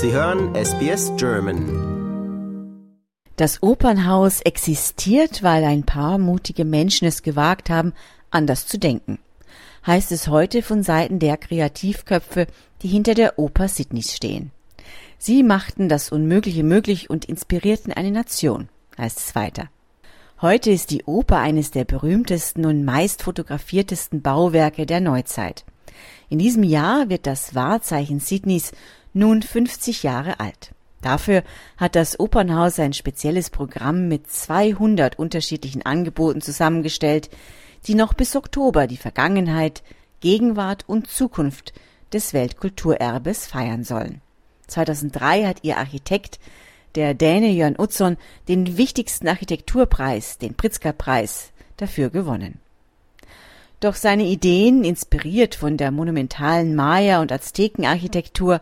[0.00, 2.84] Sie hören SBS German.
[3.34, 7.92] Das Opernhaus existiert, weil ein paar mutige Menschen es gewagt haben,
[8.30, 9.18] anders zu denken.
[9.84, 12.46] Heißt es heute von Seiten der Kreativköpfe,
[12.80, 14.52] die hinter der Oper Sydneys stehen.
[15.18, 18.68] Sie machten das Unmögliche möglich und inspirierten eine Nation,
[18.98, 19.68] heißt es weiter.
[20.40, 25.64] Heute ist die Oper eines der berühmtesten und meist fotografiertesten Bauwerke der Neuzeit.
[26.28, 28.70] In diesem Jahr wird das Wahrzeichen Sydneys
[29.12, 30.72] nun 50 Jahre alt.
[31.00, 31.44] Dafür
[31.76, 37.30] hat das Opernhaus ein spezielles Programm mit 200 unterschiedlichen Angeboten zusammengestellt,
[37.86, 39.82] die noch bis Oktober die Vergangenheit,
[40.20, 41.72] Gegenwart und Zukunft
[42.12, 44.20] des Weltkulturerbes feiern sollen.
[44.66, 46.40] 2003 hat ihr Architekt,
[46.94, 48.16] der Däne Jörn Utzon,
[48.48, 52.58] den wichtigsten Architekturpreis, den Pritzker-Preis, dafür gewonnen.
[53.80, 58.60] Doch seine Ideen, inspiriert von der monumentalen Maya- und Aztekenarchitektur,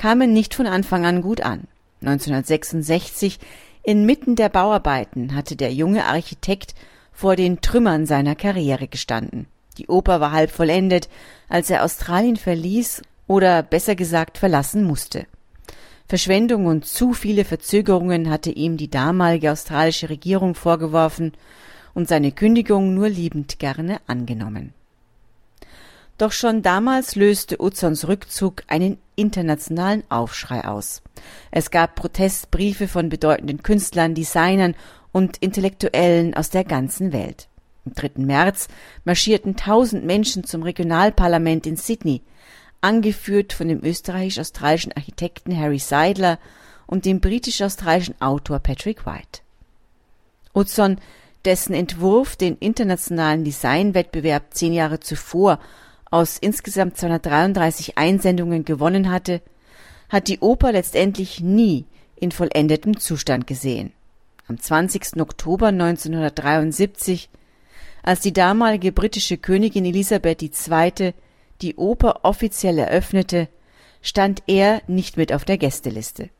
[0.00, 1.68] kamen nicht von Anfang an gut an.
[2.00, 3.38] 1966,
[3.82, 6.74] inmitten der Bauarbeiten, hatte der junge Architekt
[7.12, 9.46] vor den Trümmern seiner Karriere gestanden.
[9.76, 11.10] Die Oper war halb vollendet,
[11.50, 15.26] als er Australien verließ oder besser gesagt verlassen musste.
[16.08, 21.32] Verschwendung und zu viele Verzögerungen hatte ihm die damalige australische Regierung vorgeworfen
[21.92, 24.72] und seine Kündigung nur liebend gerne angenommen.
[26.20, 31.00] Doch schon damals löste Utzons Rückzug einen internationalen Aufschrei aus.
[31.50, 34.74] Es gab Protestbriefe von bedeutenden Künstlern, Designern
[35.12, 37.48] und Intellektuellen aus der ganzen Welt.
[37.86, 38.10] Am 3.
[38.16, 38.68] März
[39.06, 42.20] marschierten tausend Menschen zum Regionalparlament in Sydney,
[42.82, 46.38] angeführt von dem österreichisch-australischen Architekten Harry Seidler
[46.86, 49.40] und dem britisch-australischen Autor Patrick White.
[50.52, 50.98] Utzon,
[51.46, 55.58] dessen Entwurf den internationalen Designwettbewerb zehn Jahre zuvor
[56.10, 59.40] aus insgesamt 233 Einsendungen gewonnen hatte,
[60.08, 61.86] hat die Oper letztendlich nie
[62.16, 63.92] in vollendetem Zustand gesehen.
[64.48, 65.20] Am 20.
[65.20, 67.30] Oktober 1973,
[68.02, 71.14] als die damalige britische Königin Elisabeth II
[71.62, 73.48] die Oper offiziell eröffnete,
[74.02, 76.30] stand er nicht mit auf der Gästeliste.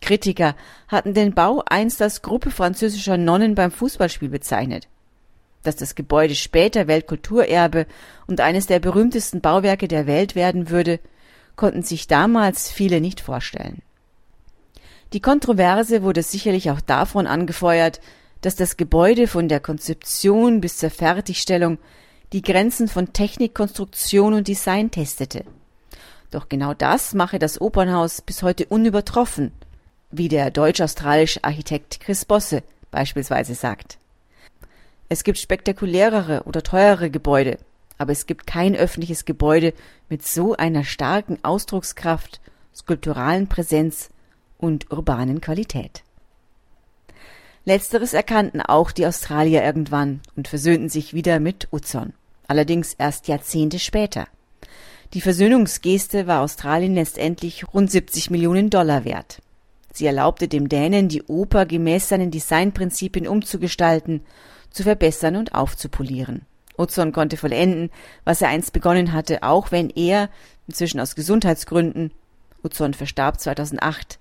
[0.00, 0.54] Kritiker
[0.88, 4.88] hatten den Bau einst als Gruppe französischer Nonnen beim Fußballspiel bezeichnet.
[5.64, 7.86] Dass das Gebäude später Weltkulturerbe
[8.26, 11.00] und eines der berühmtesten Bauwerke der Welt werden würde,
[11.56, 13.82] konnten sich damals viele nicht vorstellen.
[15.12, 18.00] Die Kontroverse wurde sicherlich auch davon angefeuert,
[18.40, 21.78] dass das Gebäude von der Konzeption bis zur Fertigstellung
[22.32, 25.44] die Grenzen von Technik, Konstruktion und Design testete.
[26.30, 29.52] Doch genau das mache das Opernhaus bis heute unübertroffen,
[30.10, 33.98] wie der deutsch-australische Architekt Chris Bosse beispielsweise sagt.
[35.14, 37.58] Es gibt spektakulärere oder teurere Gebäude,
[37.98, 39.72] aber es gibt kein öffentliches Gebäude
[40.08, 42.40] mit so einer starken Ausdruckskraft,
[42.74, 44.10] skulpturalen Präsenz
[44.58, 46.02] und urbanen Qualität.
[47.64, 52.12] Letzteres erkannten auch die Australier irgendwann und versöhnten sich wieder mit Utzon
[52.48, 54.26] allerdings erst Jahrzehnte später.
[55.12, 59.40] Die Versöhnungsgeste war Australien letztendlich rund 70 Millionen Dollar wert.
[59.92, 64.22] Sie erlaubte dem Dänen, die Oper gemäß seinen Designprinzipien umzugestalten,
[64.74, 66.42] zu verbessern und aufzupolieren.
[66.76, 67.90] Utzon konnte vollenden,
[68.24, 70.28] was er einst begonnen hatte, auch wenn er,
[70.66, 72.10] inzwischen aus Gesundheitsgründen,
[72.62, 74.18] Utzon verstarb 2008,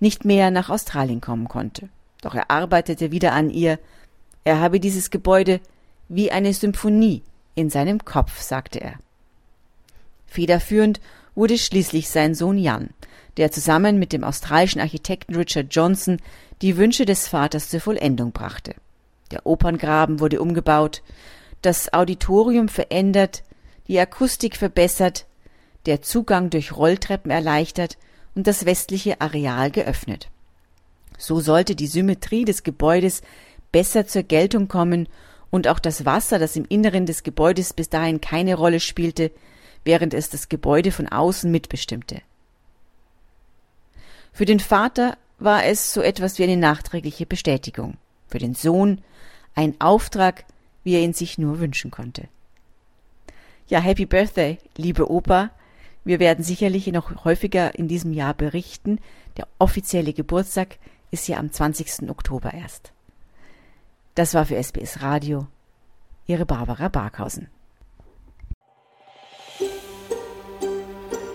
[0.00, 1.88] nicht mehr nach Australien kommen konnte.
[2.22, 3.78] Doch er arbeitete wieder an ihr.
[4.44, 5.60] Er habe dieses Gebäude
[6.08, 7.22] wie eine Symphonie
[7.54, 8.94] in seinem Kopf, sagte er.
[10.26, 11.00] Federführend
[11.34, 12.90] wurde schließlich sein Sohn Jan,
[13.36, 16.18] der zusammen mit dem australischen Architekten Richard Johnson
[16.62, 18.74] die Wünsche des Vaters zur Vollendung brachte.
[19.32, 21.02] Der Operngraben wurde umgebaut,
[21.62, 23.42] das Auditorium verändert,
[23.88, 25.26] die Akustik verbessert,
[25.86, 27.96] der Zugang durch Rolltreppen erleichtert
[28.34, 30.28] und das westliche Areal geöffnet.
[31.18, 33.22] So sollte die Symmetrie des Gebäudes
[33.70, 35.08] besser zur Geltung kommen
[35.50, 39.30] und auch das Wasser, das im Inneren des Gebäudes bis dahin keine Rolle spielte,
[39.84, 42.20] während es das Gebäude von außen mitbestimmte.
[44.32, 47.96] Für den Vater war es so etwas wie eine nachträgliche Bestätigung,
[48.28, 49.02] für den Sohn
[49.54, 50.44] ein Auftrag,
[50.84, 52.28] wie er ihn sich nur wünschen konnte.
[53.68, 55.50] Ja, Happy Birthday, liebe Opa.
[56.04, 58.98] Wir werden sicherlich noch häufiger in diesem Jahr berichten.
[59.36, 60.78] Der offizielle Geburtstag
[61.10, 62.10] ist ja am 20.
[62.10, 62.92] Oktober erst.
[64.14, 65.46] Das war für SBS Radio
[66.26, 67.48] Ihre Barbara Barkhausen.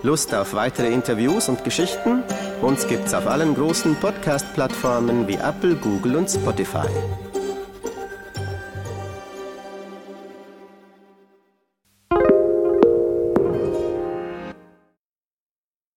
[0.02, 2.22] Lust auf weitere Interviews und Geschichten?
[2.62, 6.88] Uns gibt's auf allen großen Podcast-Plattformen wie Apple, Google und Spotify.